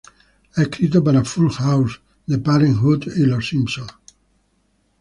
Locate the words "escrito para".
0.63-1.23